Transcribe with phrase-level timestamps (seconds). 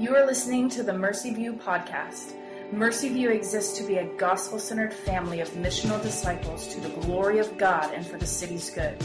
[0.00, 2.32] You are listening to the Mercy View podcast.
[2.72, 7.38] Mercy View exists to be a gospel centered family of missional disciples to the glory
[7.38, 8.96] of God and for the city's good.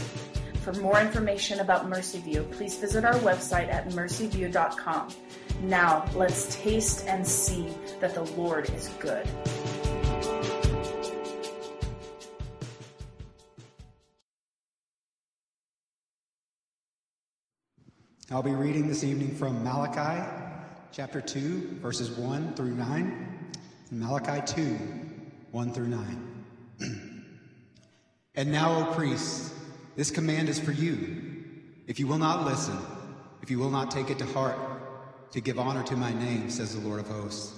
[0.62, 5.08] For more information about Mercy View, please visit our website at mercyview.com.
[5.64, 7.68] Now, let's taste and see
[8.00, 9.28] that the Lord is good.
[18.30, 20.55] I'll be reading this evening from Malachi
[20.96, 23.50] chapter 2, verses 1 through 9.
[23.90, 24.62] and Malachi 2,
[25.50, 26.44] 1 through 9.
[28.34, 29.52] and now, O priests,
[29.94, 31.44] this command is for you.
[31.86, 32.78] If you will not listen,
[33.42, 34.56] if you will not take it to heart,
[35.32, 37.52] to give honor to my name, says the Lord of hosts,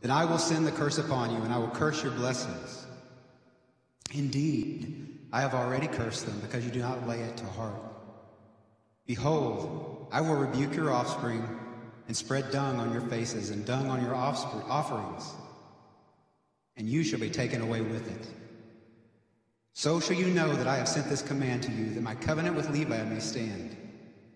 [0.00, 2.86] then I will send the curse upon you, and I will curse your blessings.
[4.14, 7.82] Indeed, I have already cursed them because you do not lay it to heart.
[9.04, 11.59] Behold, I will rebuke your offspring
[12.10, 15.32] and spread dung on your faces and dung on your offerings,
[16.76, 18.26] and you shall be taken away with it.
[19.74, 22.56] So shall you know that I have sent this command to you, that my covenant
[22.56, 23.76] with Levi may stand,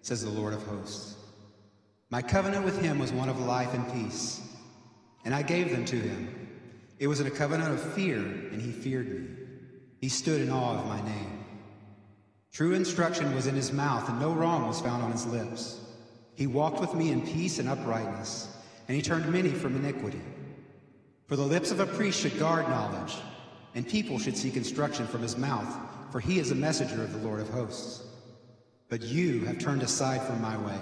[0.03, 1.17] says the Lord of hosts.
[2.11, 4.41] My covenant with him was one of life and peace,
[5.25, 6.49] and I gave them to him.
[7.01, 9.27] It was a covenant of fear, and he feared me.
[10.01, 11.45] He stood in awe of my name.
[12.53, 15.81] True instruction was in his mouth, and no wrong was found on his lips.
[16.37, 18.49] He walked with me in peace and uprightness,
[18.89, 20.21] and he turned many from iniquity.
[21.27, 23.15] For the lips of a priest should guard knowledge,
[23.75, 25.73] and people should seek instruction from his mouth,
[26.11, 28.03] for he is a messenger of the Lord of hosts.
[28.89, 30.79] But you have turned aside from my way,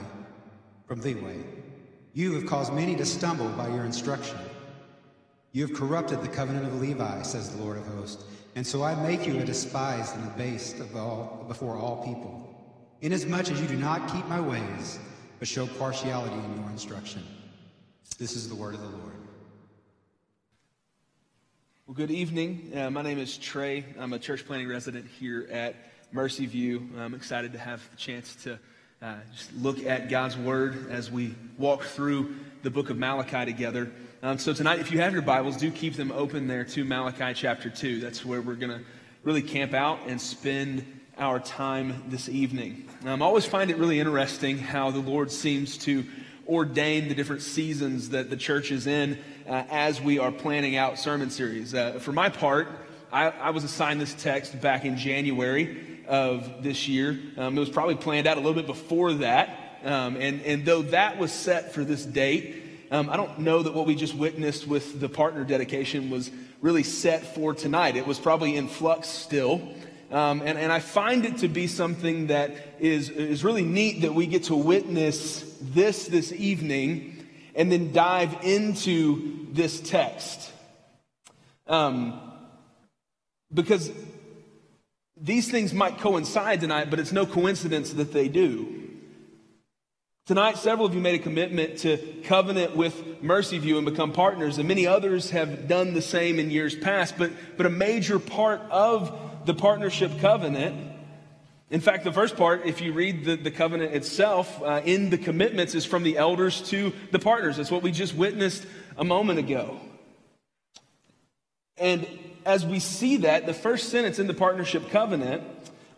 [0.86, 1.38] from the way.
[2.12, 4.38] You have caused many to stumble by your instruction.
[5.52, 8.24] You have corrupted the covenant of Levi, says the Lord of hosts.
[8.54, 12.48] And so I make you a despised and abased of all, before all people,
[13.00, 14.98] inasmuch as you do not keep my ways,
[15.42, 17.20] but show partiality in your instruction.
[18.16, 19.16] This is the word of the Lord.
[21.84, 22.70] Well, good evening.
[22.72, 23.84] Uh, my name is Trey.
[23.98, 25.74] I'm a church planting resident here at
[26.12, 26.88] Mercy View.
[26.96, 28.56] I'm excited to have the chance to
[29.02, 33.90] uh, just look at God's Word as we walk through the book of Malachi together.
[34.22, 37.34] Um, so tonight, if you have your Bibles, do keep them open there to Malachi
[37.34, 37.98] chapter 2.
[37.98, 38.84] That's where we're going to
[39.24, 42.88] really camp out and spend our time this evening.
[43.06, 46.04] Um, I always find it really interesting how the Lord seems to
[46.48, 49.16] ordain the different seasons that the church is in
[49.46, 51.74] uh, as we are planning out sermon series.
[51.74, 52.66] Uh, for my part,
[53.12, 57.16] I, I, was assigned this text back in January of this year.
[57.36, 59.78] Um, it was probably planned out a little bit before that.
[59.84, 63.74] Um, and, and though that was set for this date, um, I don't know that
[63.74, 67.94] what we just witnessed with the partner dedication was really set for tonight.
[67.94, 69.72] It was probably in flux still.
[70.12, 74.12] Um, and, and I find it to be something that is, is really neat that
[74.14, 80.52] we get to witness this this evening and then dive into this text.
[81.66, 82.20] Um,
[83.52, 83.90] because
[85.16, 88.80] these things might coincide tonight, but it's no coincidence that they do.
[90.26, 94.58] Tonight, several of you made a commitment to covenant with Mercy View and become partners,
[94.58, 97.18] and many others have done the same in years past.
[97.18, 100.92] But, but a major part of the partnership covenant,
[101.70, 105.18] in fact, the first part, if you read the, the covenant itself, uh, in the
[105.18, 107.56] commitments, is from the elders to the partners.
[107.56, 108.66] That's what we just witnessed
[108.96, 109.80] a moment ago.
[111.78, 112.06] And
[112.44, 115.42] as we see that, the first sentence in the partnership covenant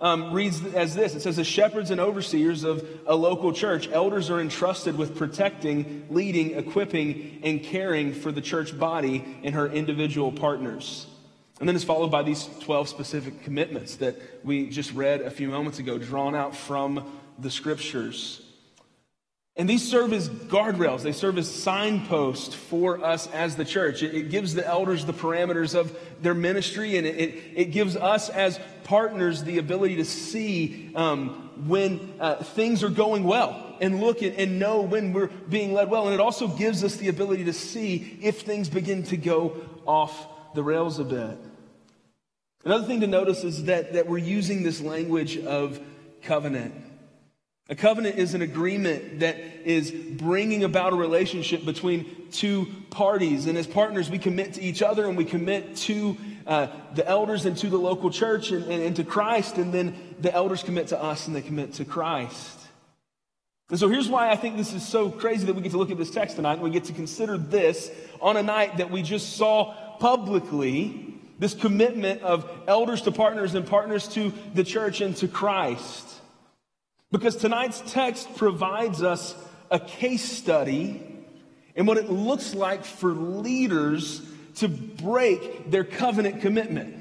[0.00, 4.30] um, reads as this it says, The shepherds and overseers of a local church, elders
[4.30, 10.30] are entrusted with protecting, leading, equipping, and caring for the church body and her individual
[10.30, 11.06] partners.
[11.64, 15.48] And then it's followed by these 12 specific commitments that we just read a few
[15.48, 18.42] moments ago, drawn out from the scriptures.
[19.56, 21.00] And these serve as guardrails.
[21.00, 24.02] They serve as signposts for us as the church.
[24.02, 27.96] It, it gives the elders the parameters of their ministry, and it, it, it gives
[27.96, 34.00] us as partners the ability to see um, when uh, things are going well and
[34.00, 36.08] look and know when we're being led well.
[36.08, 40.26] And it also gives us the ability to see if things begin to go off
[40.54, 41.38] the rails a bit.
[42.64, 45.78] Another thing to notice is that, that we're using this language of
[46.22, 46.74] covenant.
[47.68, 53.46] A covenant is an agreement that is bringing about a relationship between two parties.
[53.46, 56.16] And as partners, we commit to each other and we commit to
[56.46, 59.56] uh, the elders and to the local church and, and, and to Christ.
[59.56, 62.60] And then the elders commit to us and they commit to Christ.
[63.70, 65.90] And so here's why I think this is so crazy that we get to look
[65.90, 67.90] at this text tonight and we get to consider this
[68.20, 73.66] on a night that we just saw publicly this commitment of elders to partners and
[73.66, 76.08] partners to the church and to Christ.
[77.10, 79.34] Because tonight's text provides us
[79.70, 81.02] a case study
[81.76, 84.22] and what it looks like for leaders
[84.56, 86.96] to break their covenant commitment.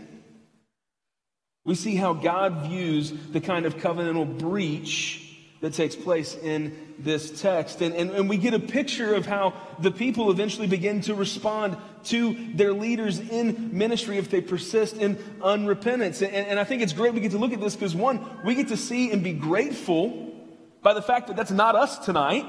[1.66, 5.33] We see how God views the kind of covenantal breach
[5.64, 7.82] that takes place in this text.
[7.82, 11.78] And, and, and, we get a picture of how the people eventually begin to respond
[12.04, 16.22] to their leaders in ministry if they persist in unrepentance.
[16.22, 18.56] And, and I think it's great we get to look at this because, one, we
[18.56, 20.34] get to see and be grateful
[20.82, 22.46] by the fact that that's not us tonight.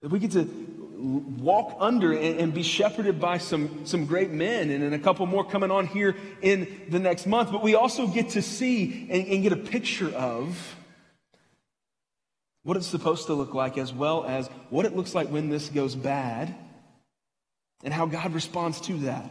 [0.00, 0.44] That we get to
[1.38, 5.26] walk under and, and, be shepherded by some, some great men and, and a couple
[5.26, 7.52] more coming on here in the next month.
[7.52, 10.76] But we also get to see and, and get a picture of
[12.64, 15.68] what it's supposed to look like, as well as what it looks like when this
[15.68, 16.54] goes bad
[17.84, 19.30] and how God responds to that.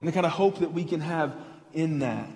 [0.00, 1.34] And the kind of hope that we can have
[1.72, 2.28] in that.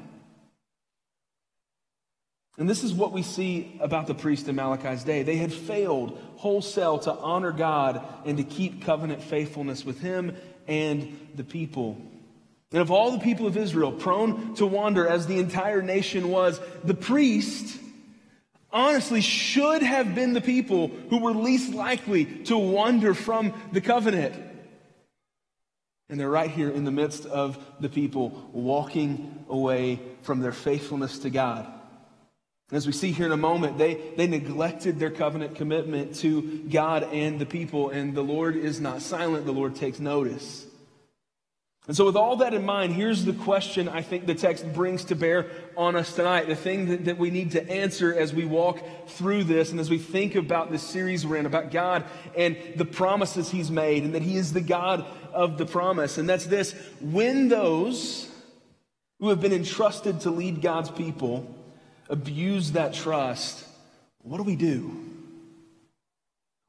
[2.59, 5.23] And this is what we see about the priest in Malachi's day.
[5.23, 10.37] They had failed wholesale to honor God and to keep covenant faithfulness with him
[10.67, 11.97] and the people.
[12.73, 16.61] And of all the people of Israel, prone to wander as the entire nation was,
[16.85, 17.79] the priest
[18.72, 24.34] honestly should have been the people who were least likely to wander from the covenant.
[26.08, 31.20] And they're right here in the midst of the people walking away from their faithfulness
[31.20, 31.67] to God.
[32.72, 37.02] As we see here in a moment, they, they neglected their covenant commitment to God
[37.02, 39.44] and the people, and the Lord is not silent.
[39.44, 40.66] The Lord takes notice.
[41.87, 45.05] And so, with all that in mind, here's the question I think the text brings
[45.06, 45.47] to bear
[45.77, 46.47] on us tonight.
[46.47, 49.88] The thing that, that we need to answer as we walk through this and as
[49.88, 52.05] we think about this series we're in, about God
[52.37, 56.19] and the promises He's made, and that He is the God of the promise.
[56.19, 58.29] And that's this when those
[59.19, 61.55] who have been entrusted to lead God's people
[62.09, 63.65] abuse that trust,
[64.23, 65.10] what do we do?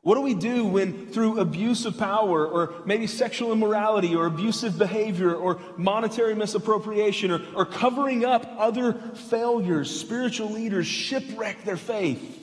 [0.03, 4.77] What do we do when, through abuse of power, or maybe sexual immorality, or abusive
[4.77, 12.39] behavior, or monetary misappropriation, or, or covering up other failures, spiritual leaders shipwreck their faith?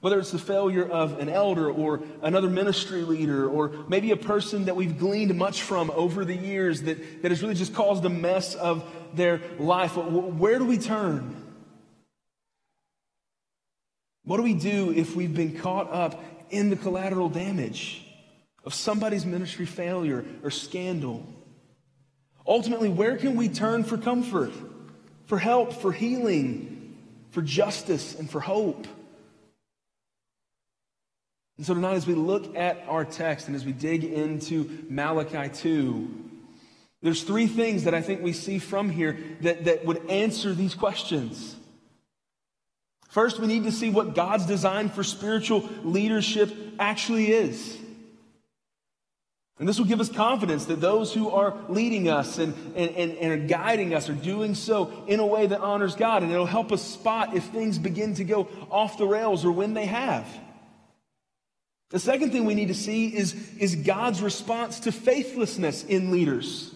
[0.00, 4.66] Whether it's the failure of an elder or another ministry leader, or maybe a person
[4.66, 8.10] that we've gleaned much from over the years that, that has really just caused a
[8.10, 9.96] mess of their life.
[9.96, 11.43] Where do we turn?
[14.24, 18.06] What do we do if we've been caught up in the collateral damage
[18.64, 21.26] of somebody's ministry failure or scandal?
[22.46, 24.52] Ultimately, where can we turn for comfort,
[25.26, 26.96] for help, for healing,
[27.30, 28.86] for justice, and for hope?
[31.56, 35.48] And so tonight, as we look at our text and as we dig into Malachi
[35.54, 36.24] 2,
[37.02, 40.74] there's three things that I think we see from here that, that would answer these
[40.74, 41.54] questions.
[43.14, 47.78] First, we need to see what God's design for spiritual leadership actually is.
[49.60, 53.12] And this will give us confidence that those who are leading us and, and, and,
[53.12, 56.24] and, are guiding us are doing so in a way that honors God.
[56.24, 59.74] And it'll help us spot if things begin to go off the rails or when
[59.74, 60.26] they have.
[61.90, 66.74] The second thing we need to see is, is God's response to faithlessness in leaders.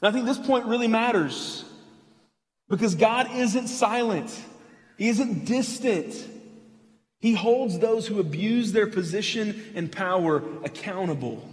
[0.00, 1.66] And I think this point really matters
[2.70, 4.34] because God isn't silent,
[4.98, 6.12] He isn't distant.
[7.20, 11.48] He holds those who abuse their position and power accountable.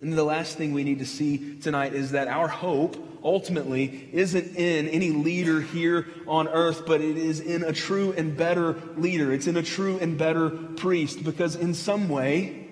[0.00, 4.56] And the last thing we need to see tonight is that our hope ultimately isn't
[4.56, 9.32] in any leader here on earth, but it is in a true and better leader.
[9.32, 12.68] It's in a true and better priest because in some way,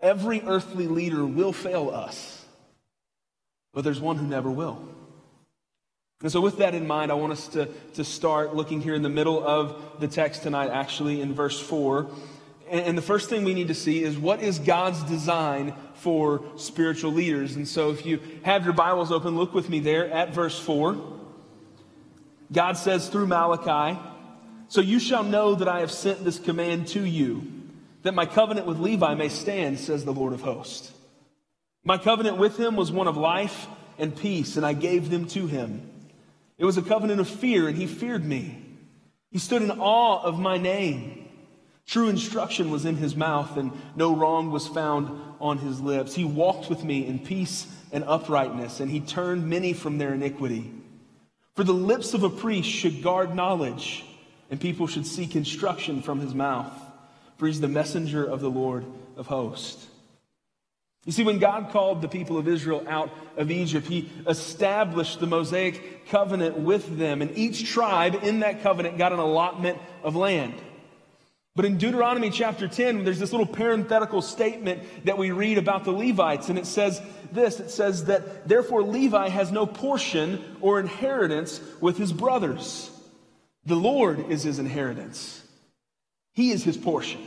[0.00, 2.44] every earthly leader will fail us.
[3.72, 4.86] But there's one who never will.
[6.22, 9.02] And so, with that in mind, I want us to, to start looking here in
[9.02, 12.08] the middle of the text tonight, actually, in verse 4.
[12.70, 16.44] And, and the first thing we need to see is what is God's design for
[16.56, 17.56] spiritual leaders?
[17.56, 21.12] And so, if you have your Bibles open, look with me there at verse 4.
[22.52, 23.98] God says through Malachi,
[24.68, 27.50] So you shall know that I have sent this command to you,
[28.02, 30.92] that my covenant with Levi may stand, says the Lord of hosts.
[31.82, 33.66] My covenant with him was one of life
[33.98, 35.88] and peace, and I gave them to him.
[36.58, 38.58] It was a covenant of fear, and he feared me.
[39.30, 41.28] He stood in awe of my name.
[41.86, 46.14] True instruction was in his mouth, and no wrong was found on his lips.
[46.14, 50.72] He walked with me in peace and uprightness, and he turned many from their iniquity.
[51.54, 54.04] For the lips of a priest should guard knowledge,
[54.50, 56.72] and people should seek instruction from his mouth.
[57.36, 59.86] For he's the messenger of the Lord of hosts.
[61.04, 65.26] You see, when God called the people of Israel out of Egypt, He established the
[65.26, 70.54] Mosaic covenant with them, and each tribe in that covenant got an allotment of land.
[71.54, 75.90] But in Deuteronomy chapter 10, there's this little parenthetical statement that we read about the
[75.90, 81.60] Levites, and it says this it says that, therefore, Levi has no portion or inheritance
[81.80, 82.90] with his brothers.
[83.64, 85.42] The Lord is his inheritance,
[86.32, 87.20] he is his portion.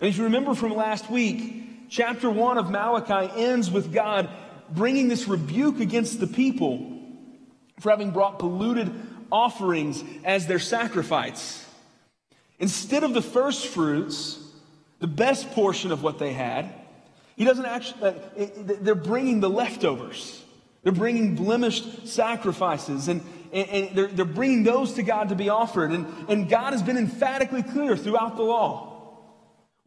[0.00, 4.30] And if you remember from last week, chapter 1 of Malachi ends with God
[4.70, 6.98] bringing this rebuke against the people
[7.80, 8.90] for having brought polluted
[9.30, 11.66] offerings as their sacrifice.
[12.58, 14.38] Instead of the first fruits,
[15.00, 16.72] the best portion of what they had,
[17.36, 18.12] he doesn't actually, uh,
[18.80, 20.44] they're bringing the leftovers.
[20.82, 25.48] They're bringing blemished sacrifices and, and, and they're, they're bringing those to God to be
[25.48, 25.90] offered.
[25.90, 28.89] And, and God has been emphatically clear throughout the law.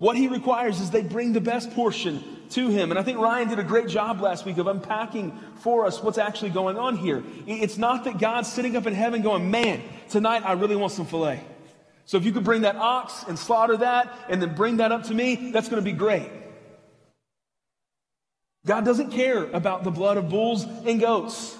[0.04, 2.92] What he requires is they bring the best portion to him.
[2.92, 6.18] And I think Ryan did a great job last week of unpacking for us what's
[6.18, 7.24] actually going on here.
[7.48, 11.06] It's not that God's sitting up in heaven going, man, tonight I really want some
[11.06, 11.42] filet.
[12.04, 15.04] So if you could bring that ox and slaughter that and then bring that up
[15.04, 16.30] to me, that's going to be great.
[18.66, 21.56] God doesn't care about the blood of bulls and goats.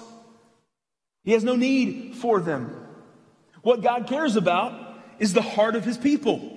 [1.22, 2.76] He has no need for them.
[3.62, 6.53] What God cares about is the heart of his people.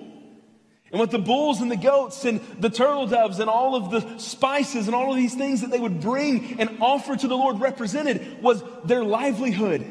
[0.91, 4.19] And what the bulls and the goats and the turtle doves and all of the
[4.19, 7.59] spices and all of these things that they would bring and offer to the Lord
[7.59, 9.85] represented was their livelihood.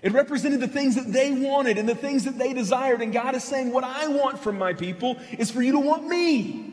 [0.00, 3.02] It represented the things that they wanted and the things that they desired.
[3.02, 6.06] And God is saying, What I want from my people is for you to want
[6.06, 6.72] me.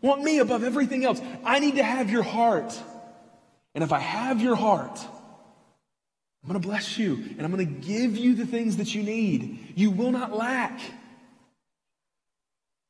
[0.00, 1.20] Want me above everything else.
[1.44, 2.78] I need to have your heart.
[3.74, 4.98] And if I have your heart,
[6.42, 9.02] I'm going to bless you and I'm going to give you the things that you
[9.02, 9.74] need.
[9.76, 10.78] You will not lack.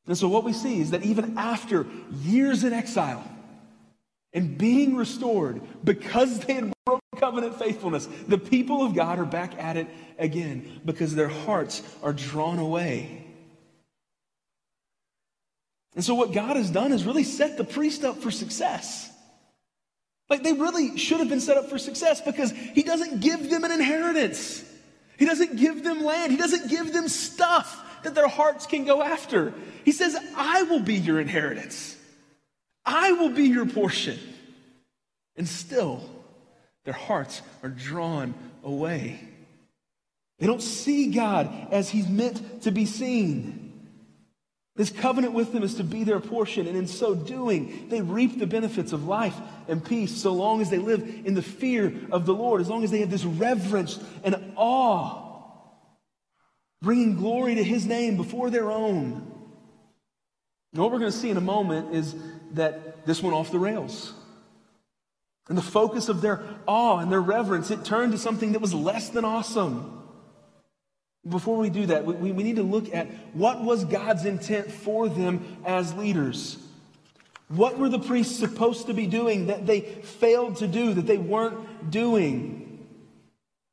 [0.07, 1.85] And so, what we see is that even after
[2.21, 3.23] years in exile
[4.33, 8.07] and being restored because they had broken covenant faithfulness.
[8.27, 9.87] The people of God are back at it
[10.19, 13.25] again because their hearts are drawn away.
[15.95, 19.09] And so, what God has done is really set the priest up for success.
[20.29, 23.63] Like, they really should have been set up for success because He doesn't give them
[23.63, 24.63] an inheritance,
[25.17, 29.03] He doesn't give them land, He doesn't give them stuff that their hearts can go
[29.03, 29.53] after.
[29.83, 31.95] He says, I will be your inheritance,
[32.85, 34.17] I will be your portion.
[35.37, 36.01] And still,
[36.85, 38.33] their hearts are drawn
[38.63, 39.19] away.
[40.39, 43.65] They don't see God as He's meant to be seen.
[44.77, 48.37] His covenant with them is to be their portion, and in so doing, they reap
[48.37, 49.35] the benefits of life
[49.69, 52.83] and peace so long as they live in the fear of the Lord, as long
[52.83, 55.24] as they have this reverence and awe,
[56.85, 59.13] bringing glory to His name before their own.
[60.71, 62.15] And what we're going to see in a moment is
[62.51, 64.13] that this went off the rails.
[65.49, 68.73] And the focus of their awe and their reverence, it turned to something that was
[68.73, 70.03] less than awesome.
[71.27, 75.09] Before we do that, we, we need to look at what was God's intent for
[75.09, 76.57] them as leaders.
[77.47, 81.17] What were the priests supposed to be doing that they failed to do, that they
[81.17, 82.64] weren't doing?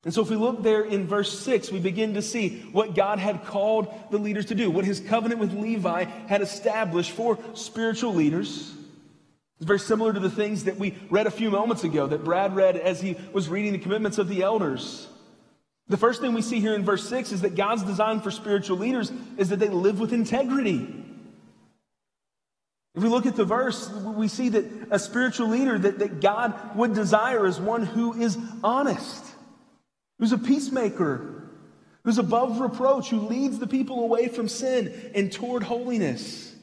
[0.04, 3.20] And so, if we look there in verse 6, we begin to see what God
[3.20, 8.12] had called the leaders to do, what his covenant with Levi had established for spiritual
[8.12, 8.74] leaders.
[9.58, 12.56] It's very similar to the things that we read a few moments ago that Brad
[12.56, 15.06] read as he was reading the commitments of the elders.
[15.86, 18.78] The first thing we see here in verse 6 is that God's design for spiritual
[18.78, 21.02] leaders is that they live with integrity.
[22.94, 26.76] If we look at the verse, we see that a spiritual leader that, that God
[26.76, 29.24] would desire is one who is honest,
[30.22, 31.42] who's a peacemaker,
[32.04, 36.54] who's above reproach, who leads the people away from sin and toward holiness.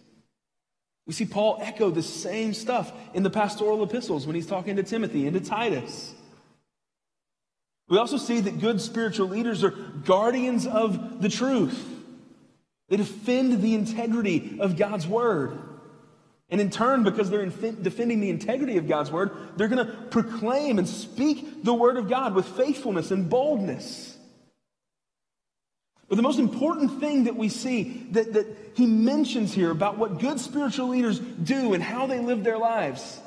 [1.06, 4.84] We see Paul echo the same stuff in the pastoral epistles when he's talking to
[4.84, 6.14] Timothy and to Titus.
[7.90, 11.86] We also see that good spiritual leaders are guardians of the truth.
[12.88, 15.60] They defend the integrity of God's word.
[16.52, 20.80] And in turn, because they're defending the integrity of God's word, they're going to proclaim
[20.80, 24.18] and speak the word of God with faithfulness and boldness.
[26.08, 30.20] But the most important thing that we see that, that he mentions here about what
[30.20, 33.20] good spiritual leaders do and how they live their lives,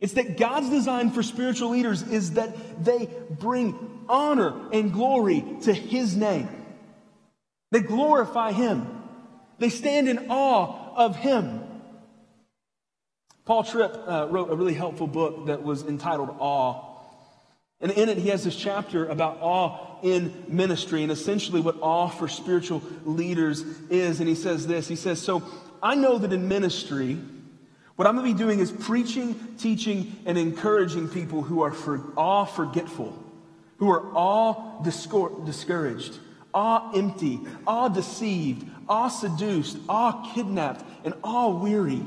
[0.00, 5.72] it's that God's design for spiritual leaders is that they bring honor and glory to
[5.74, 6.48] his name.
[7.72, 8.86] They glorify him.
[9.58, 11.60] They stand in awe of him.
[13.44, 16.88] Paul Tripp uh, wrote a really helpful book that was entitled Awe.
[17.80, 22.08] And in it, he has this chapter about awe in ministry and essentially what awe
[22.08, 24.20] for spiritual leaders is.
[24.20, 25.42] And he says this He says, So
[25.82, 27.18] I know that in ministry,
[27.96, 32.00] what I'm going to be doing is preaching, teaching, and encouraging people who are for
[32.16, 33.20] awe forgetful,
[33.78, 36.18] who are awe discouraged,
[36.54, 42.02] awe empty, awe deceived, awe seduced, awe kidnapped, and awe weary.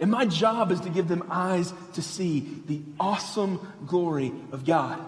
[0.00, 4.98] And my job is to give them eyes to see the awesome glory of God.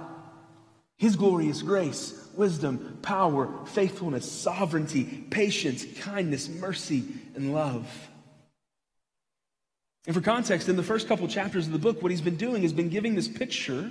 [0.98, 7.88] His glory is grace, wisdom, power, faithfulness, sovereignty, patience, kindness, mercy, and love.
[10.06, 12.62] And for context, in the first couple chapters of the book, what he's been doing
[12.62, 13.90] has been giving this picture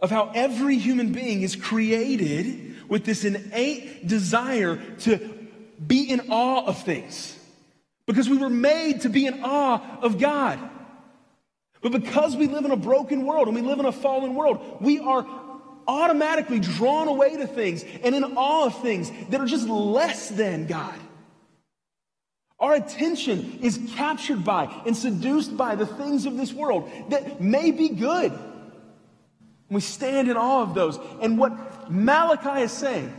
[0.00, 5.48] of how every human being is created with this innate desire to
[5.84, 7.37] be in awe of things.
[8.08, 10.58] Because we were made to be in awe of God.
[11.82, 14.78] But because we live in a broken world and we live in a fallen world,
[14.80, 15.26] we are
[15.86, 20.66] automatically drawn away to things and in awe of things that are just less than
[20.66, 20.98] God.
[22.58, 27.70] Our attention is captured by and seduced by the things of this world that may
[27.72, 28.32] be good.
[29.68, 30.98] We stand in awe of those.
[31.20, 33.12] And what Malachi is saying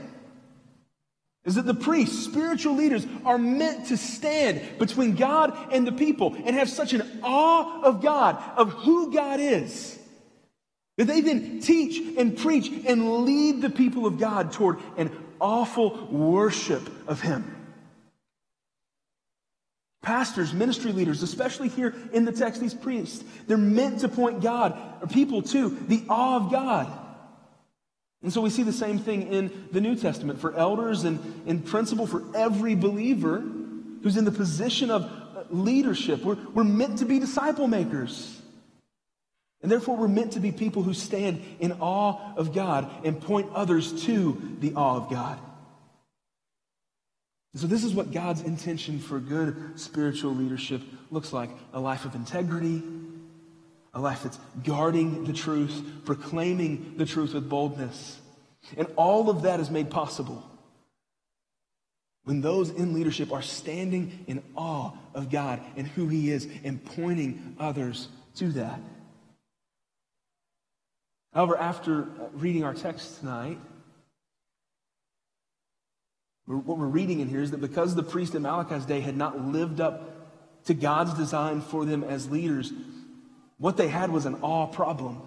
[1.46, 6.36] is that the priests, spiritual leaders, are meant to stand between God and the people
[6.36, 9.98] and have such an awe of God, of who God is,
[10.98, 16.08] that they then teach and preach and lead the people of God toward an awful
[16.08, 17.56] worship of Him.
[20.02, 24.78] Pastors, ministry leaders, especially here in the text, these priests, they're meant to point God,
[25.02, 26.92] or people to, the awe of God.
[28.22, 31.62] And so we see the same thing in the New Testament for elders and in
[31.62, 33.40] principle for every believer
[34.04, 36.24] who's in the position of uh, leadership.
[36.24, 38.42] We're, we're meant to be disciple makers.
[39.62, 43.50] And therefore, we're meant to be people who stand in awe of God and point
[43.54, 45.38] others to the awe of God.
[47.56, 52.16] So, this is what God's intention for good spiritual leadership looks like a life of
[52.16, 52.82] integrity,
[53.94, 58.20] a life that's guarding the truth, proclaiming the truth with boldness.
[58.78, 60.46] And all of that is made possible
[62.26, 66.84] when those in leadership are standing in awe of God and who He is and
[66.84, 68.80] pointing others to that.
[71.34, 73.58] However, after uh, reading our text tonight,
[76.46, 79.40] what we're reading in here is that because the priest in Malachi's day had not
[79.40, 82.74] lived up to God's design for them as leaders,
[83.60, 85.22] what they had was an awe problem.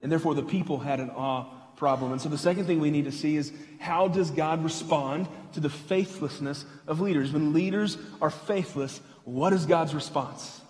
[0.00, 1.44] And therefore, the people had an awe
[1.76, 2.12] problem.
[2.12, 5.60] And so, the second thing we need to see is how does God respond to
[5.60, 7.32] the faithlessness of leaders?
[7.32, 10.60] When leaders are faithless, what is God's response?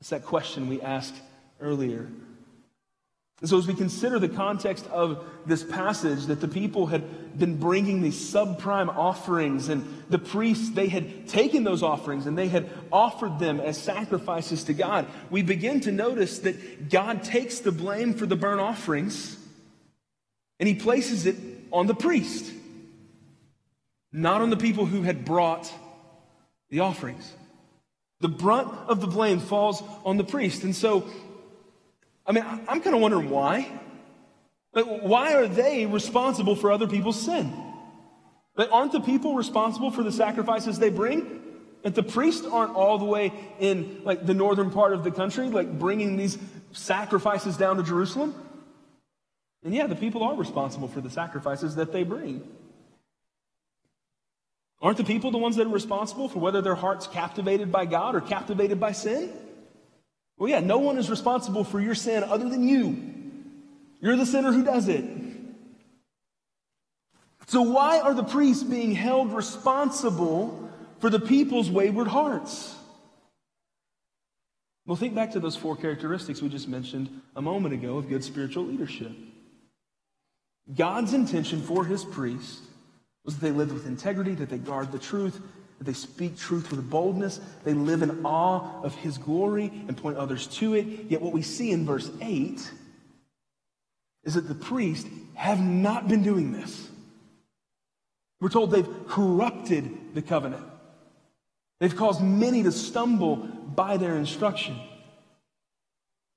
[0.00, 1.14] It's that question we asked
[1.60, 2.08] earlier.
[3.40, 7.56] And so, as we consider the context of this passage, that the people had been
[7.56, 12.68] bringing these subprime offerings, and the priests, they had taken those offerings and they had
[12.90, 18.14] offered them as sacrifices to God, we begin to notice that God takes the blame
[18.14, 19.36] for the burnt offerings
[20.58, 21.36] and he places it
[21.72, 22.52] on the priest,
[24.12, 25.72] not on the people who had brought
[26.70, 27.32] the offerings.
[28.20, 30.64] The brunt of the blame falls on the priest.
[30.64, 31.08] And so,
[32.28, 33.66] I mean, I'm kind of wondering why.
[34.72, 37.52] Why are they responsible for other people's sin?
[38.54, 41.42] But aren't the people responsible for the sacrifices they bring?
[41.84, 45.48] That the priests aren't all the way in like the northern part of the country,
[45.48, 46.36] like bringing these
[46.72, 48.34] sacrifices down to Jerusalem.
[49.64, 52.46] And yeah, the people are responsible for the sacrifices that they bring.
[54.82, 58.14] Aren't the people the ones that are responsible for whether their heart's captivated by God
[58.14, 59.32] or captivated by sin?
[60.38, 63.14] Well, yeah, no one is responsible for your sin other than you.
[64.00, 65.04] You're the sinner who does it.
[67.48, 70.70] So, why are the priests being held responsible
[71.00, 72.74] for the people's wayward hearts?
[74.86, 78.24] Well, think back to those four characteristics we just mentioned a moment ago of good
[78.24, 79.12] spiritual leadership.
[80.74, 82.60] God's intention for his priests
[83.24, 85.40] was that they live with integrity, that they guard the truth,
[85.80, 90.46] they speak truth with boldness, they live in awe of his glory and point others
[90.48, 90.84] to it.
[91.08, 92.70] Yet what we see in verse 8
[94.24, 96.88] is that the priests have not been doing this.
[98.40, 100.64] We're told they've corrupted the covenant.
[101.80, 104.78] They've caused many to stumble by their instruction.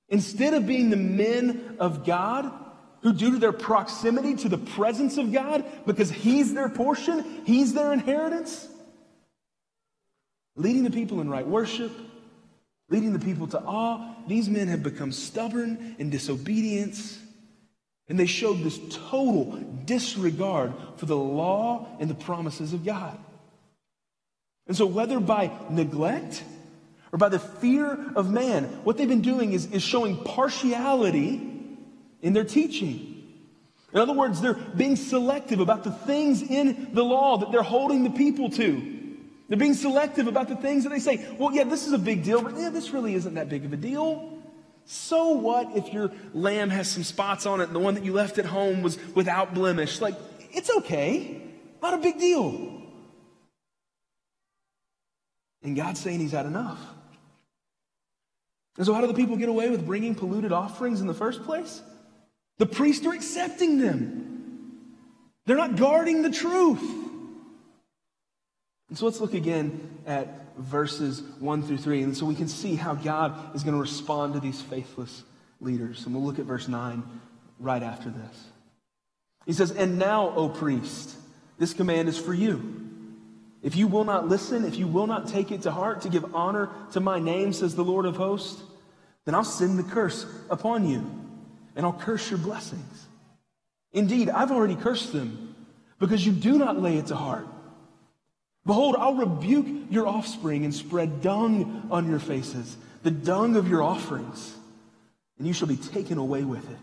[0.09, 2.51] Instead of being the men of God,
[3.01, 7.73] who, due to their proximity to the presence of God, because He's their portion, He's
[7.73, 8.67] their inheritance,
[10.55, 11.91] leading the people in right worship,
[12.89, 17.19] leading the people to awe, these men have become stubborn in disobedience,
[18.07, 23.17] and they showed this total disregard for the law and the promises of God.
[24.67, 26.43] And so, whether by neglect
[27.11, 31.47] or by the fear of man, what they've been doing is, is showing partiality
[32.21, 33.07] in their teaching.
[33.93, 38.03] In other words, they're being selective about the things in the law that they're holding
[38.03, 39.00] the people to.
[39.51, 42.23] They're being selective about the things that they say, well, yeah, this is a big
[42.23, 44.41] deal, but yeah, this really isn't that big of a deal.
[44.85, 48.13] So what if your lamb has some spots on it and the one that you
[48.13, 49.99] left at home was without blemish?
[49.99, 50.15] Like,
[50.53, 51.41] it's okay.
[51.81, 52.81] Not a big deal.
[55.63, 56.79] And God's saying He's had enough.
[58.77, 61.43] And so, how do the people get away with bringing polluted offerings in the first
[61.43, 61.81] place?
[62.57, 64.87] The priests are accepting them,
[65.45, 67.09] they're not guarding the truth.
[68.91, 72.03] And so, let's look again at verses 1 through 3.
[72.03, 75.23] And so we can see how God is going to respond to these faithless
[75.61, 76.05] leaders.
[76.05, 77.03] And we'll look at verse 9
[77.59, 78.45] right after this.
[79.45, 81.15] He says, And now, O priest,
[81.57, 82.89] this command is for you.
[83.61, 86.35] If you will not listen, if you will not take it to heart to give
[86.35, 88.61] honor to my name, says the Lord of hosts,
[89.25, 91.09] then I'll send the curse upon you,
[91.75, 93.07] and I'll curse your blessings.
[93.93, 95.55] Indeed, I've already cursed them
[95.99, 97.47] because you do not lay it to heart.
[98.65, 103.81] Behold, I'll rebuke your offspring and spread dung on your faces, the dung of your
[103.81, 104.55] offerings,
[105.37, 106.77] and you shall be taken away with it.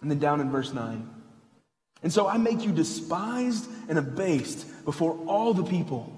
[0.00, 1.10] And then down in verse 9.
[2.04, 6.12] And so I make you despised and abased before all the people,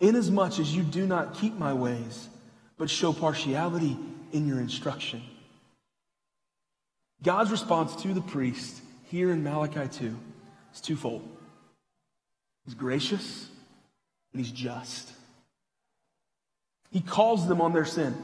[0.00, 2.28] inasmuch as you do not keep my ways,
[2.78, 3.98] but show partiality
[4.32, 5.22] in your instruction.
[7.22, 10.16] God's response to the priest here in Malachi 2
[10.72, 11.28] is twofold.
[12.64, 13.48] He's gracious
[14.32, 15.10] and he's just.
[16.90, 18.14] He calls them on their sin.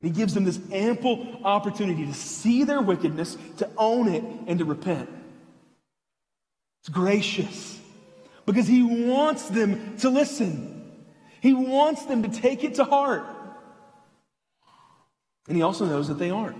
[0.00, 4.64] He gives them this ample opportunity to see their wickedness, to own it, and to
[4.64, 5.08] repent.
[6.80, 7.78] It's gracious
[8.44, 10.92] because he wants them to listen.
[11.40, 13.24] He wants them to take it to heart.
[15.46, 16.56] And he also knows that they aren't.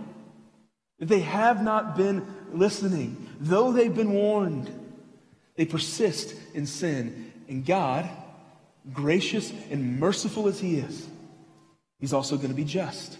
[1.00, 3.28] That they have not been listening.
[3.40, 4.81] Though they've been warned,
[5.56, 7.32] they persist in sin.
[7.48, 8.08] And God,
[8.92, 11.06] gracious and merciful as he is,
[11.98, 13.18] he's also going to be just.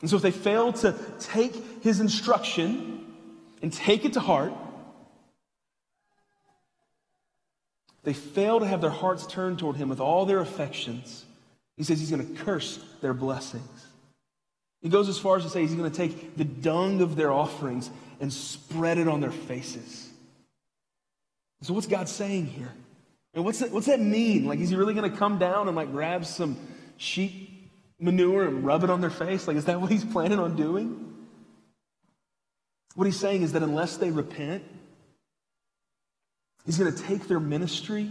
[0.00, 3.14] And so if they fail to take his instruction
[3.62, 4.52] and take it to heart,
[8.02, 11.26] they fail to have their hearts turned toward him with all their affections,
[11.76, 13.86] he says he's going to curse their blessings.
[14.80, 17.30] He goes as far as to say he's going to take the dung of their
[17.30, 20.09] offerings and spread it on their faces.
[21.62, 22.72] So, what's God saying here?
[23.34, 24.46] And what's that, what's that mean?
[24.46, 26.56] Like, is he really going to come down and like grab some
[26.96, 29.46] sheep manure and rub it on their face?
[29.46, 31.06] Like, is that what he's planning on doing?
[32.94, 34.64] What he's saying is that unless they repent,
[36.66, 38.10] he's going to take their ministry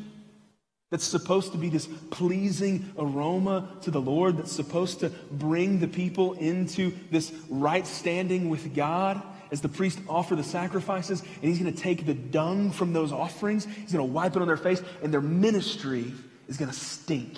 [0.89, 5.87] that's supposed to be this pleasing aroma to the Lord, that's supposed to bring the
[5.87, 11.59] people into this right standing with God as the priest offer the sacrifices, and he's
[11.59, 14.57] going to take the dung from those offerings, he's going to wipe it on their
[14.57, 16.13] face, and their ministry
[16.47, 17.37] is going to stink.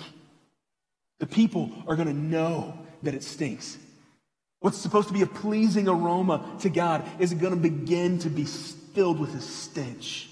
[1.18, 3.78] The people are going to know that it stinks.
[4.60, 8.44] What's supposed to be a pleasing aroma to God is going to begin to be
[8.44, 10.28] filled with a stench.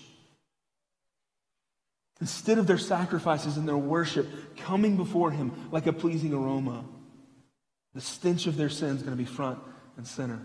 [2.20, 6.84] Instead of their sacrifices and their worship coming before Him like a pleasing aroma,
[7.94, 9.58] the stench of their sin is going to be front
[9.96, 10.40] and center.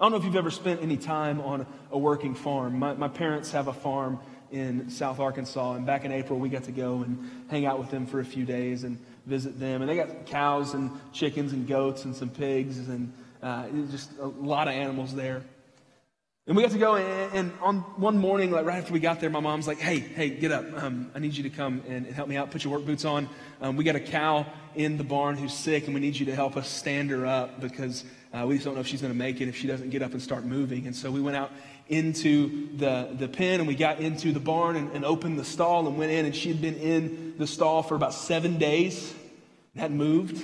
[0.00, 2.80] I don't know if you've ever spent any time on a working farm.
[2.80, 4.18] My, my parents have a farm
[4.50, 7.92] in South Arkansas, and back in April we got to go and hang out with
[7.92, 9.82] them for a few days and visit them.
[9.82, 14.26] And they got cows and chickens and goats and some pigs and uh, just a
[14.26, 15.42] lot of animals there.
[16.48, 19.20] And we got to go, and, and, on one morning, like right after we got
[19.20, 20.66] there, my mom's like, "Hey, hey, get up!
[20.82, 22.50] Um, I need you to come and, and, help me out.
[22.50, 23.30] Put your work boots on.
[23.62, 26.34] Um, we got a cow in the barn who's sick, and we need you to
[26.34, 28.04] help us stand her up because
[28.34, 30.02] uh, we just don't know if she's going to make it if she doesn't get
[30.02, 31.52] up and start moving." And so we went out
[31.88, 35.86] into the the pen, and we got into the barn and, and opened the stall
[35.86, 39.14] and went in, and she had been in the stall for about seven days,
[39.72, 40.42] and hadn't moved.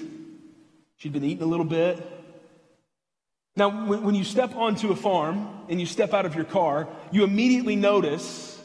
[0.98, 2.06] She'd been eating a little bit,
[3.56, 7.24] now, when, you step onto a farm and you step out of your car, you
[7.24, 8.58] immediately notice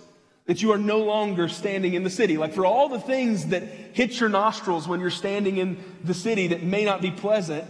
[0.45, 2.37] that you are no longer standing in the city.
[2.37, 6.47] Like for all the things that hit your nostrils when you're standing in the city
[6.47, 7.65] that may not be pleasant,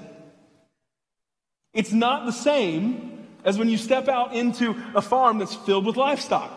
[1.75, 5.97] it's not the same as when you step out into a farm that's filled with
[5.97, 6.51] livestock.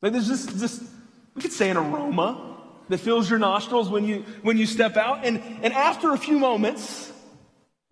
[0.00, 0.82] Like there's just, just
[1.34, 2.56] we could say an aroma
[2.88, 5.26] that fills your nostrils when you when you step out.
[5.26, 7.12] And, and after a few moments,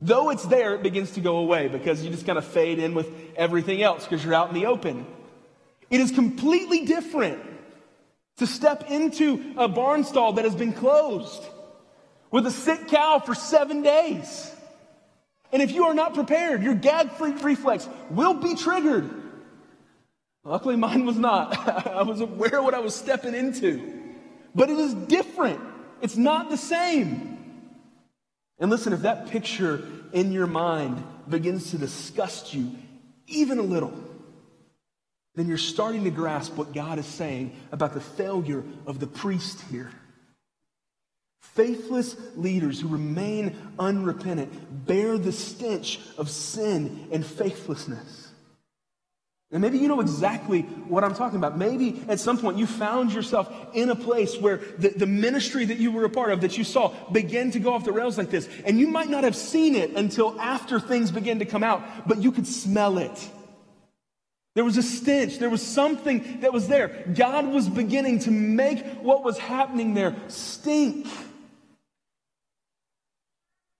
[0.04, 2.92] Though it's there, it begins to go away because you just kind of fade in
[2.92, 5.06] with everything else because you're out in the open.
[5.90, 7.40] It is completely different
[8.38, 11.44] to step into a barn stall that has been closed
[12.32, 14.51] with a sick cow for seven days
[15.52, 19.10] And if you are not prepared, your gag reflex will be triggered.
[20.44, 21.56] Luckily, mine was not.
[21.86, 24.00] I was aware of what I was stepping into.
[24.54, 25.60] But it is different,
[26.00, 27.38] it's not the same.
[28.58, 32.70] And listen, if that picture in your mind begins to disgust you
[33.26, 33.92] even a little,
[35.34, 39.60] then you're starting to grasp what God is saying about the failure of the priest
[39.70, 39.90] here.
[41.42, 48.22] Faithless leaders who remain unrepentant bear the stench of sin and faithlessness.
[49.50, 51.58] And maybe you know exactly what I'm talking about.
[51.58, 55.76] Maybe at some point you found yourself in a place where the, the ministry that
[55.76, 58.30] you were a part of, that you saw, began to go off the rails like
[58.30, 58.48] this.
[58.64, 62.22] And you might not have seen it until after things began to come out, but
[62.22, 63.30] you could smell it.
[64.54, 65.38] There was a stench.
[65.38, 67.12] There was something that was there.
[67.14, 71.06] God was beginning to make what was happening there stink.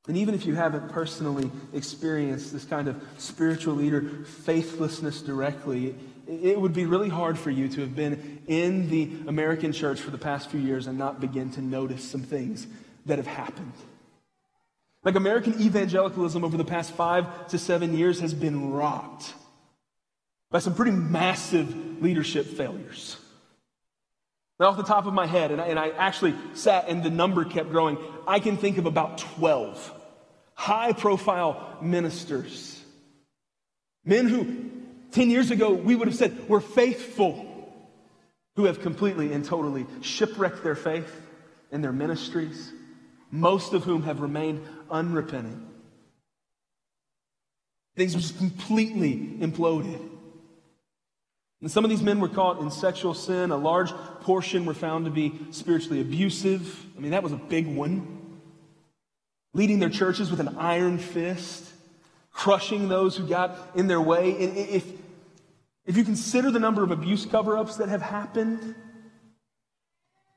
[0.09, 5.95] And even if you haven't personally experienced this kind of spiritual leader faithlessness directly,
[6.27, 10.11] it would be really hard for you to have been in the American church for
[10.11, 12.67] the past few years and not begin to notice some things
[13.07, 13.73] that have happened.
[15.05, 19.35] Like American evangelicalism over the past five to seven years has been rocked
[20.51, 23.17] by some pretty massive leadership failures.
[24.63, 27.11] Now, off the top of my head, and I, and I actually sat and the
[27.11, 27.99] number kept growing,
[28.29, 29.93] I can think of about 12
[30.55, 32.81] high profile ministers.
[34.05, 34.71] Men who
[35.11, 37.45] 10 years ago we would have said were faithful,
[38.55, 41.13] who have completely and totally shipwrecked their faith
[41.73, 42.73] and their ministries,
[43.33, 45.67] most of whom have remained unrepentant.
[47.97, 50.12] Things just completely imploded.
[51.63, 53.53] And some of these men were caught in sexual sin.
[53.53, 56.87] A large portion were found to be spiritually abusive.
[56.97, 58.41] I mean, that was a big one.
[59.55, 61.71] Leading their churches with an iron fist,
[62.33, 64.33] crushing those who got in their way.
[64.33, 64.85] If,
[65.87, 68.75] if you consider the number of abuse cover ups that have happened,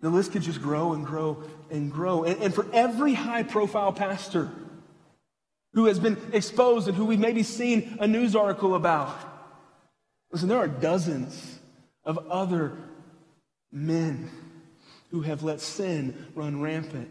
[0.02, 2.24] the list could just grow and grow and grow.
[2.24, 4.52] And, and for every high profile pastor
[5.74, 9.35] who has been exposed and who we've maybe seen a news article about,
[10.36, 11.60] Listen, there are dozens
[12.04, 12.74] of other
[13.72, 14.30] men
[15.10, 17.10] who have let sin run rampant,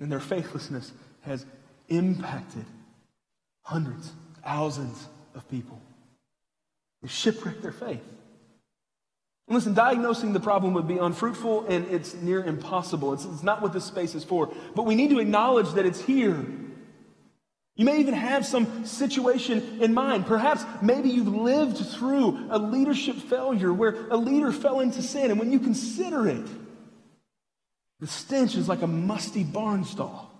[0.00, 0.92] and their faithlessness
[1.26, 1.44] has
[1.90, 2.64] impacted
[3.64, 4.10] hundreds,
[4.42, 5.78] thousands of people.
[7.02, 8.00] They shipwrecked their faith.
[9.46, 13.12] Listen, diagnosing the problem would be unfruitful and it's near impossible.
[13.12, 14.50] It's, it's not what this space is for.
[14.74, 16.46] But we need to acknowledge that it's here.
[17.76, 20.26] You may even have some situation in mind.
[20.26, 25.38] Perhaps maybe you've lived through a leadership failure where a leader fell into sin, and
[25.38, 26.46] when you consider it,
[28.00, 30.32] the stench is like a musty barn stall.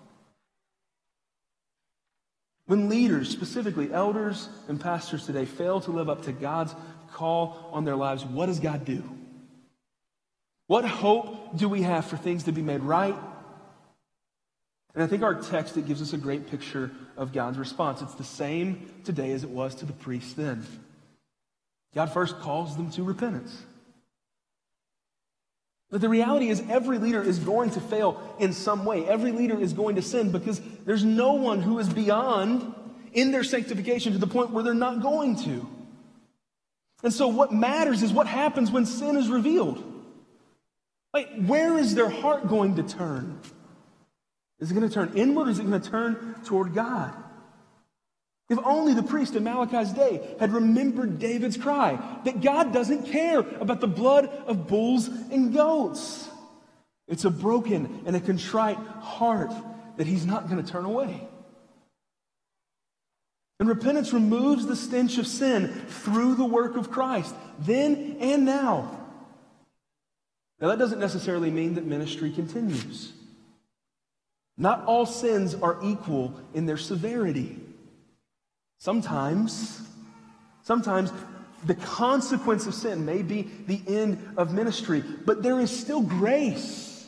[2.65, 6.75] When leaders, specifically elders and pastors today, fail to live up to God's
[7.13, 9.03] call on their lives, what does God do?
[10.65, 13.15] What hope do we have for things to be made right
[14.97, 18.01] and I think our text, it gives us a great picture of God's response.
[18.01, 20.65] It's the same today as it was to the priests then.
[21.93, 23.55] God first calls them to repentance.
[25.91, 29.07] But the reality is, every leader is going to fail in some way.
[29.07, 32.73] Every leader is going to sin because there's no one who is beyond
[33.13, 35.69] in their sanctification to the point where they're not going to.
[37.03, 39.83] And so, what matters is what happens when sin is revealed.
[41.13, 43.39] Like, where is their heart going to turn?
[44.59, 47.13] Is it going to turn inward or is it going to turn toward God?
[48.49, 53.39] If only the priest in Malachi's day had remembered David's cry that God doesn't care
[53.39, 56.29] about the blood of bulls and goats.
[57.07, 59.51] It's a broken and a contrite heart
[59.97, 61.27] that he's not going to turn away.
[63.59, 69.05] And repentance removes the stench of sin through the work of Christ, then and now.
[70.59, 73.11] Now, that doesn't necessarily mean that ministry continues.
[74.57, 77.59] Not all sins are equal in their severity.
[78.79, 79.81] Sometimes,
[80.63, 81.11] sometimes
[81.65, 87.07] the consequence of sin may be the end of ministry, but there is still grace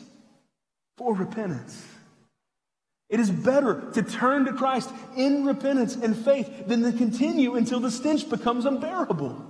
[0.96, 1.84] for repentance.
[3.08, 7.80] It is better to turn to Christ in repentance and faith than to continue until
[7.80, 9.49] the stench becomes unbearable.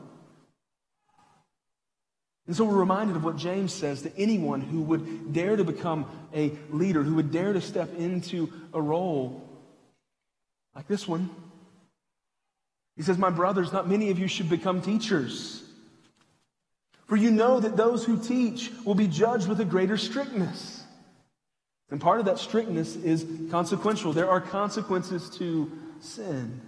[2.46, 6.07] And so we're reminded of what James says to anyone who would dare to become
[6.35, 9.48] a leader, who would dare to step into a role
[10.74, 11.31] like this one.
[12.96, 15.62] He says, My brothers, not many of you should become teachers.
[17.07, 20.85] For you know that those who teach will be judged with a greater strictness.
[21.90, 24.12] And part of that strictness is consequential.
[24.12, 26.61] There are consequences to sin.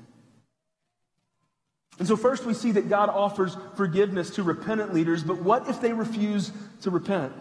[2.03, 5.81] And so, first, we see that God offers forgiveness to repentant leaders, but what if
[5.81, 7.33] they refuse to repent?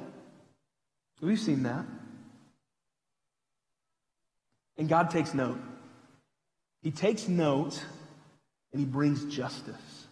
[1.19, 1.83] We've seen that.
[4.77, 5.57] And God takes note.
[6.83, 7.83] He takes note
[8.71, 10.05] and he brings justice.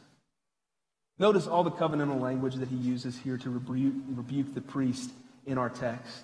[1.19, 5.12] Notice all the covenantal language that he uses here to rebuke, rebuke the priest
[5.45, 6.23] in our text.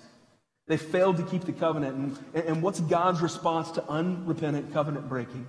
[0.66, 2.18] They failed to keep the covenant.
[2.34, 5.46] And, and what's God's response to unrepentant covenant breaking?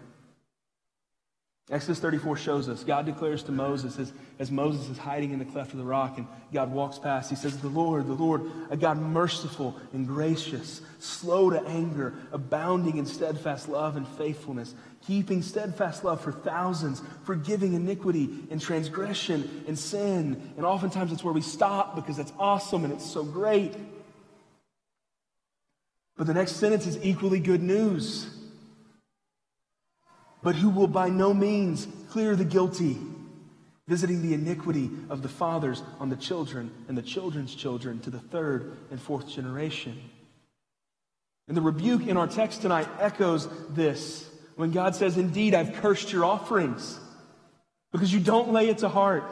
[1.69, 2.85] Exodus 34 shows us.
[2.85, 6.17] God declares to Moses as, as Moses is hiding in the cleft of the rock
[6.17, 10.79] and God walks past, he says, The Lord, the Lord, a God merciful and gracious,
[10.99, 14.75] slow to anger, abounding in steadfast love and faithfulness,
[15.05, 20.53] keeping steadfast love for thousands, forgiving iniquity and transgression and sin.
[20.55, 23.73] And oftentimes it's where we stop because that's awesome and it's so great.
[26.15, 28.36] But the next sentence is equally good news
[30.47, 32.95] but who will by no means clear the guilty,
[33.85, 38.21] visiting the iniquity of the fathers on the children and the children's children to the
[38.21, 39.99] third and fourth generation.
[41.49, 46.13] And the rebuke in our text tonight echoes this when God says, Indeed, I've cursed
[46.13, 46.97] your offerings
[47.91, 49.25] because you don't lay it to heart.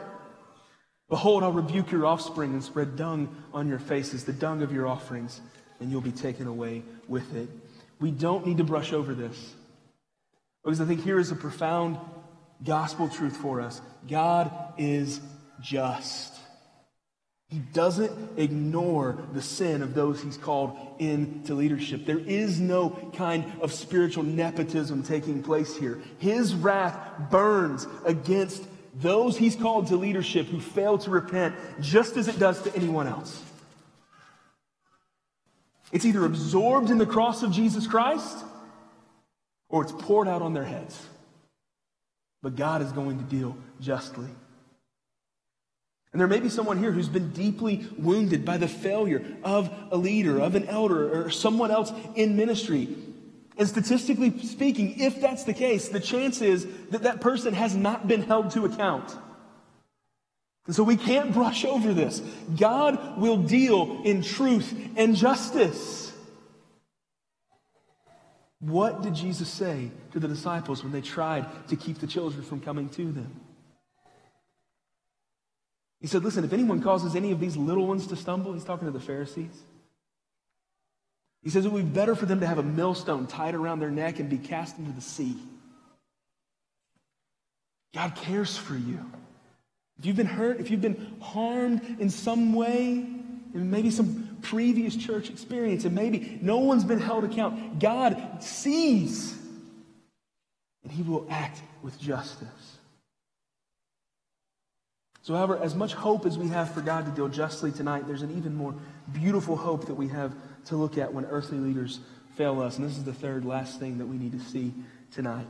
[1.08, 4.86] Behold, I'll rebuke your offspring and spread dung on your faces, the dung of your
[4.86, 5.40] offerings,
[5.80, 7.48] and you'll be taken away with it.
[8.00, 9.54] We don't need to brush over this.
[10.66, 11.96] Because I think here is a profound
[12.64, 15.20] gospel truth for us God is
[15.60, 16.34] just.
[17.48, 22.04] He doesn't ignore the sin of those he's called into leadership.
[22.04, 26.02] There is no kind of spiritual nepotism taking place here.
[26.18, 26.98] His wrath
[27.30, 28.64] burns against
[28.96, 33.06] those he's called to leadership who fail to repent, just as it does to anyone
[33.06, 33.40] else.
[35.92, 38.44] It's either absorbed in the cross of Jesus Christ
[39.68, 41.00] or it's poured out on their heads.
[42.42, 44.28] But God is going to deal justly.
[46.12, 49.96] And there may be someone here who's been deeply wounded by the failure of a
[49.96, 52.88] leader, of an elder, or someone else in ministry.
[53.58, 58.06] And statistically speaking, if that's the case, the chance is that that person has not
[58.06, 59.14] been held to account.
[60.66, 62.20] And so we can't brush over this.
[62.56, 66.05] God will deal in truth and justice.
[68.60, 72.60] What did Jesus say to the disciples when they tried to keep the children from
[72.60, 73.40] coming to them?
[76.00, 78.86] He said, Listen, if anyone causes any of these little ones to stumble, he's talking
[78.86, 79.62] to the Pharisees.
[81.42, 83.90] He says it would be better for them to have a millstone tied around their
[83.90, 85.36] neck and be cast into the sea.
[87.94, 88.98] God cares for you.
[89.98, 93.06] If you've been hurt, if you've been harmed in some way,
[93.54, 97.78] and maybe some previous church experience, and maybe no one's been held account.
[97.78, 99.36] God sees,
[100.82, 102.76] and He will act with justice.
[105.22, 108.22] So, however, as much hope as we have for God to deal justly tonight, there's
[108.22, 108.74] an even more
[109.12, 110.32] beautiful hope that we have
[110.66, 111.98] to look at when earthly leaders
[112.36, 112.78] fail us.
[112.78, 114.72] And this is the third, last thing that we need to see
[115.10, 115.48] tonight.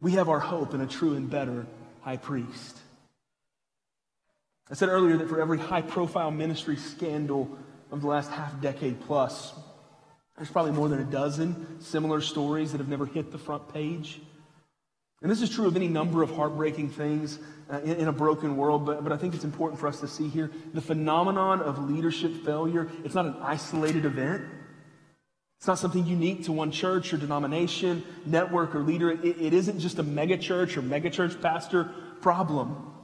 [0.00, 1.66] We have our hope in a true and better
[2.02, 2.78] high priest.
[4.70, 7.48] I said earlier that for every high profile ministry scandal
[7.90, 9.54] of the last half decade plus,
[10.36, 14.20] there's probably more than a dozen similar stories that have never hit the front page.
[15.22, 17.38] And this is true of any number of heartbreaking things
[17.70, 20.06] uh, in, in, a broken world, but, but I think it's important for us to
[20.06, 22.88] see here the phenomenon of leadership failure.
[23.04, 24.44] It's not an isolated event.
[25.56, 29.10] It's not something unique to one church or denomination, network, or leader.
[29.10, 32.94] it, it isn't just a megachurch or megachurch pastor problem.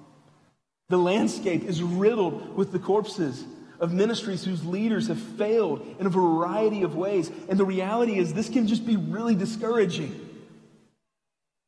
[0.89, 3.45] The landscape is riddled with the corpses
[3.81, 7.31] of ministries whose leaders have failed in a variety of ways.
[7.49, 10.24] And the reality is, this can just be really discouraging.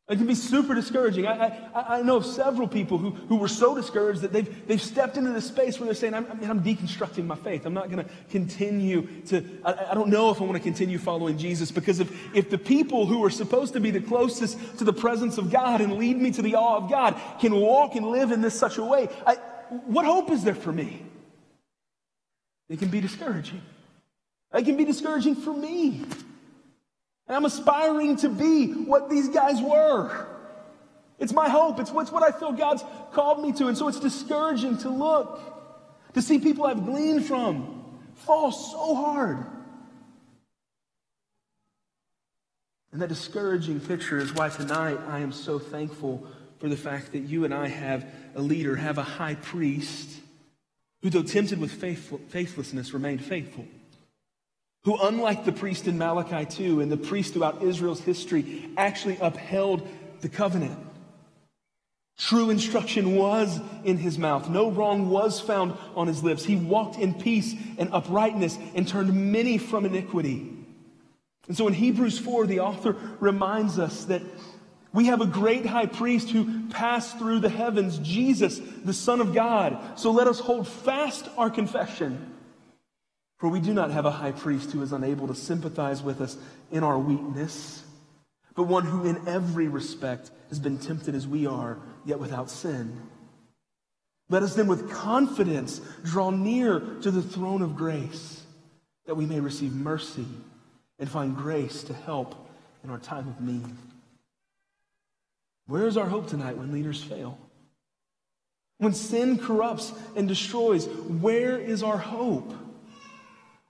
[0.09, 1.27] It can be super discouraging.
[1.27, 4.81] I, I, I, know of several people who, who were so discouraged that they've, they've
[4.81, 7.67] stepped into this space where they're saying, I'm, I'm deconstructing my faith.
[7.67, 10.99] I'm not going to continue to, I, I, don't know if I want to continue
[10.99, 14.85] following Jesus because if, if the people who are supposed to be the closest to
[14.85, 18.07] the presence of God and lead me to the awe of God can walk and
[18.07, 19.35] live in this such a way, I,
[19.87, 21.03] what hope is there for me?
[22.69, 23.61] It can be discouraging.
[24.55, 26.05] It can be discouraging for me.
[27.29, 30.27] And I'm aspiring to be what these guys were.
[31.19, 31.81] It's my hope.
[31.81, 33.69] It's what I feel God's called me to.
[33.69, 35.41] And so it's discouraging to look,
[36.15, 39.45] to see people I've gleaned from fall so hard.
[42.93, 46.27] And that discouraging picture is why tonight I am so thankful
[46.59, 50.09] for the fact that you and I have a leader, have a high priest,
[51.03, 53.67] who, though tempted with faithful, faithlessness, remained faithful
[54.87, 59.87] who, unlike the priest in Malachi 2 and the priest throughout Israel's history, actually upheld
[60.21, 60.79] the covenant.
[62.17, 64.49] True instruction was in his mouth.
[64.49, 66.45] No wrong was found on his lips.
[66.45, 70.53] He walked in peace and uprightness and turned many from iniquity.
[71.49, 74.23] And so in Hebrews 4, the author reminds us that
[74.93, 79.35] we have a great high priest who passed through the heavens, Jesus, the Son of
[79.35, 79.99] God.
[79.99, 82.36] So let us hold fast our confession.
[83.39, 86.37] For we do not have a high priest who is unable to sympathize with us
[86.71, 87.83] in our weakness,
[88.55, 93.01] but one who in every respect has been tempted as we are, yet without sin.
[94.29, 98.43] Let us then with confidence draw near to the throne of grace,
[99.05, 100.27] that we may receive mercy
[100.99, 102.35] and find grace to help
[102.83, 103.67] in our time of need.
[105.67, 107.39] Where is our hope tonight when leaders fail?
[108.79, 112.53] When sin corrupts and destroys, where is our hope?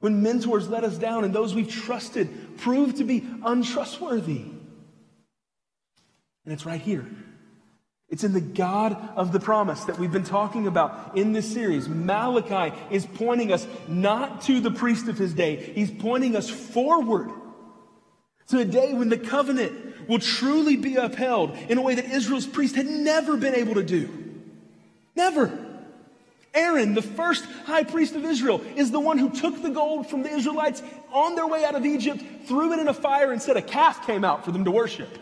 [0.01, 4.43] When mentors let us down and those we've trusted prove to be untrustworthy.
[6.45, 7.07] And it's right here.
[8.09, 11.89] It's in the God of the promise that we've been talking about in this series.
[11.89, 17.31] Malachi is pointing us not to the priest of his day, he's pointing us forward
[18.49, 22.47] to a day when the covenant will truly be upheld in a way that Israel's
[22.47, 24.09] priest had never been able to do.
[25.17, 25.66] Never.
[26.57, 30.23] Aaron, the first high priest of Israel, is the one who took the gold from
[30.23, 30.83] the Israelites
[31.13, 34.07] on their way out of Egypt, threw it in a fire, and said a calf
[34.07, 35.19] came out for them to worship.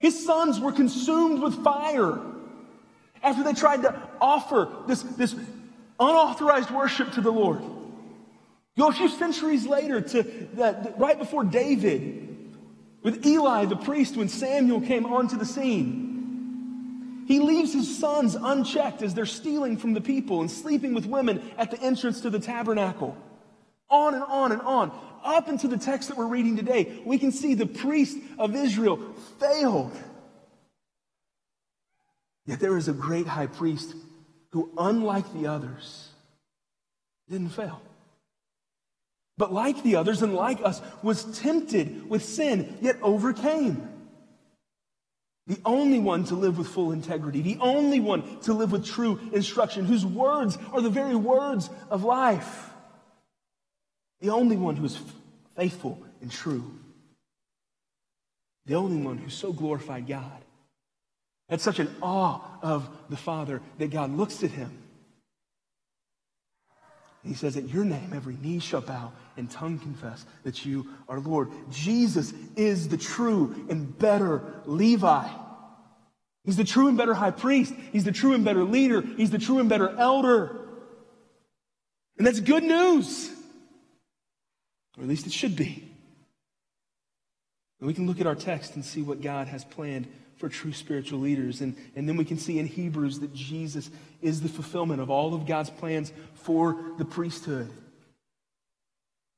[0.00, 2.18] His sons were consumed with fire
[3.22, 5.36] after they tried to offer this, this
[6.00, 7.62] unauthorized worship to the Lord.
[8.76, 12.28] Go a few centuries later to the, right before David,
[13.02, 16.11] with Eli the priest when Samuel came onto the scene.
[17.32, 21.40] He leaves his sons unchecked as they're stealing from the people and sleeping with women
[21.56, 23.16] at the entrance to the tabernacle.
[23.88, 24.92] On and on and on.
[25.24, 28.98] Up into the text that we're reading today, we can see the priest of Israel
[29.40, 29.96] failed.
[32.44, 33.94] Yet there is a great high priest
[34.50, 36.10] who, unlike the others,
[37.30, 37.80] didn't fail.
[39.38, 43.88] But like the others and like us, was tempted with sin, yet overcame.
[45.46, 49.18] The only one to live with full integrity, the only one to live with true
[49.32, 52.70] instruction, whose words are the very words of life.
[54.20, 54.98] The only one who is
[55.56, 56.78] faithful and true.
[58.66, 60.44] The only one who so glorified God.
[61.48, 64.81] Had such an awe of the Father that God looks at him.
[67.24, 71.20] He says, At your name, every knee shall bow and tongue confess that you are
[71.20, 71.50] Lord.
[71.70, 75.28] Jesus is the true and better Levi.
[76.44, 77.72] He's the true and better high priest.
[77.92, 79.00] He's the true and better leader.
[79.00, 80.58] He's the true and better elder.
[82.18, 83.30] And that's good news.
[84.98, 85.88] Or at least it should be.
[87.78, 90.08] And we can look at our text and see what God has planned
[90.42, 91.60] for true spiritual leaders.
[91.60, 93.88] And, and then we can see in Hebrews that Jesus
[94.20, 97.70] is the fulfillment of all of God's plans for the priesthood.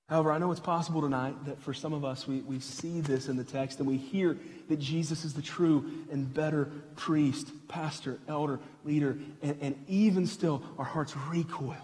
[0.09, 3.29] However, I know it's possible tonight that for some of us, we, we see this
[3.29, 4.39] in the text and we hear
[4.71, 10.63] that Jesus is the true and better priest, pastor, elder, leader, and, and even still
[10.79, 11.77] our hearts recoil.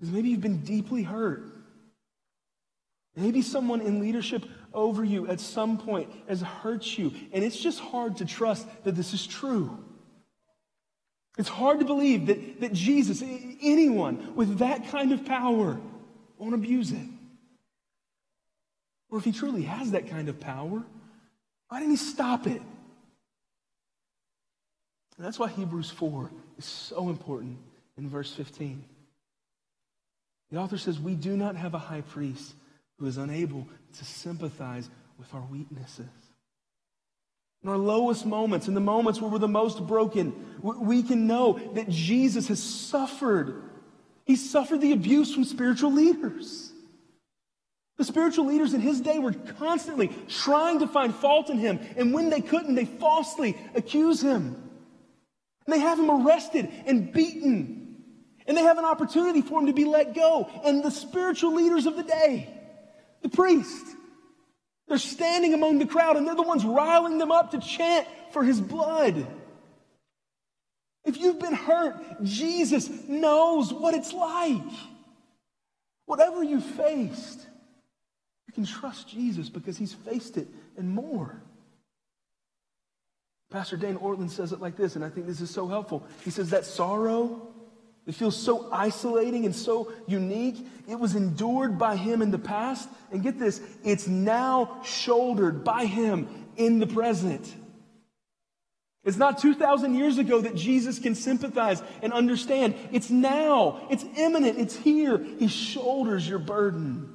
[0.00, 1.44] Because maybe you've been deeply hurt.
[3.16, 7.78] Maybe someone in leadership over you at some point has hurt you, and it's just
[7.78, 9.78] hard to trust that this is true.
[11.38, 15.80] It's hard to believe that, that Jesus, anyone with that kind of power,
[16.38, 17.08] won't abuse it.
[19.10, 20.82] Or if he truly has that kind of power,
[21.68, 22.62] why didn't he stop it?
[25.16, 27.58] And that's why Hebrews 4 is so important
[27.96, 28.84] in verse 15.
[30.50, 32.54] The author says, We do not have a high priest
[32.98, 33.66] who is unable
[33.98, 34.88] to sympathize
[35.18, 36.06] with our weaknesses.
[37.62, 41.58] In our lowest moments, in the moments where we're the most broken, we can know
[41.74, 43.62] that Jesus has suffered.
[44.26, 46.72] He suffered the abuse from spiritual leaders.
[47.96, 52.12] The spiritual leaders in his day were constantly trying to find fault in him, and
[52.12, 54.56] when they couldn't, they falsely accuse him.
[55.66, 57.96] And they have him arrested and beaten.
[58.46, 60.50] And they have an opportunity for him to be let go.
[60.64, 62.52] And the spiritual leaders of the day,
[63.24, 63.86] the priest,
[64.86, 68.44] they're standing among the crowd and they're the ones riling them up to chant for
[68.44, 69.26] his blood.
[71.04, 74.62] If you've been hurt, Jesus knows what it's like.
[76.06, 77.46] Whatever you faced,
[78.46, 80.46] you can trust Jesus because he's faced it
[80.76, 81.42] and more.
[83.50, 86.06] Pastor Dane Ortlund says it like this, and I think this is so helpful.
[86.24, 87.53] He says that sorrow
[88.06, 90.66] It feels so isolating and so unique.
[90.88, 92.88] It was endured by him in the past.
[93.10, 97.52] And get this, it's now shouldered by him in the present.
[99.04, 102.74] It's not 2,000 years ago that Jesus can sympathize and understand.
[102.90, 103.86] It's now.
[103.90, 104.58] It's imminent.
[104.58, 105.18] It's here.
[105.38, 107.14] He shoulders your burden.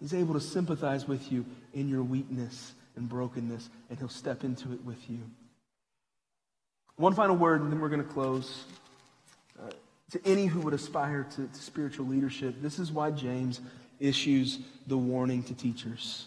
[0.00, 4.72] He's able to sympathize with you in your weakness and brokenness, and he'll step into
[4.72, 5.20] it with you.
[6.96, 8.64] One final word, and then we're going to close.
[10.10, 13.60] To any who would aspire to, to spiritual leadership, this is why James
[14.00, 16.26] issues the warning to teachers.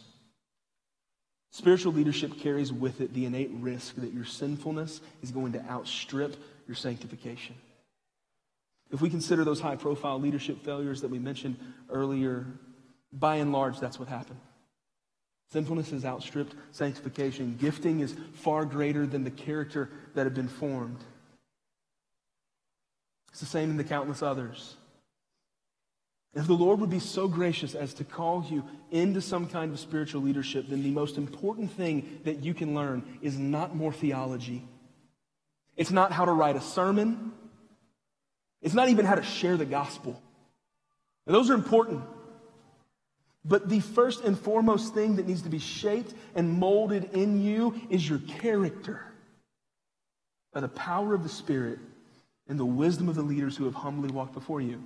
[1.52, 6.36] Spiritual leadership carries with it the innate risk that your sinfulness is going to outstrip
[6.68, 7.56] your sanctification.
[8.92, 11.58] If we consider those high profile leadership failures that we mentioned
[11.90, 12.46] earlier,
[13.12, 14.40] by and large, that's what happened.
[15.52, 17.58] Sinfulness has outstripped sanctification.
[17.60, 20.98] Gifting is far greater than the character that had been formed.
[23.34, 24.76] It's the same in the countless others.
[26.36, 29.80] If the Lord would be so gracious as to call you into some kind of
[29.80, 34.64] spiritual leadership, then the most important thing that you can learn is not more theology.
[35.76, 37.32] It's not how to write a sermon.
[38.62, 40.22] It's not even how to share the gospel.
[41.26, 42.04] Now, those are important.
[43.44, 47.82] But the first and foremost thing that needs to be shaped and molded in you
[47.90, 49.02] is your character
[50.54, 51.80] by the power of the Spirit
[52.48, 54.84] and the wisdom of the leaders who have humbly walked before you.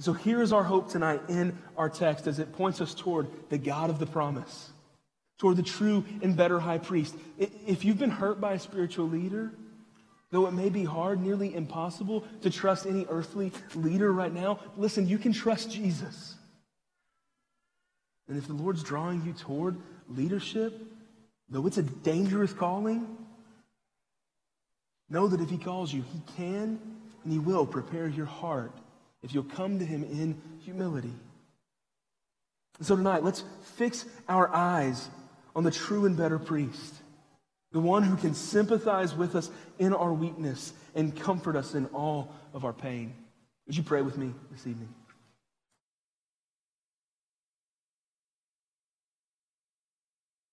[0.00, 3.58] So here is our hope tonight in our text as it points us toward the
[3.58, 4.70] God of the promise,
[5.38, 7.16] toward the true and better high priest.
[7.36, 9.50] If you've been hurt by a spiritual leader,
[10.30, 15.08] though it may be hard, nearly impossible to trust any earthly leader right now, listen,
[15.08, 16.36] you can trust Jesus.
[18.28, 19.76] And if the Lord's drawing you toward
[20.08, 20.80] leadership,
[21.48, 23.16] though it's a dangerous calling,
[25.10, 26.80] know that if He calls you, He can
[27.24, 28.72] and He will prepare your heart
[29.22, 31.12] if you'll come to him in humility.
[32.78, 33.42] And so tonight, let's
[33.76, 35.08] fix our eyes
[35.56, 36.94] on the true and better priest,
[37.72, 42.32] the one who can sympathize with us in our weakness and comfort us in all
[42.54, 43.14] of our pain.
[43.66, 44.94] Would you pray with me this evening?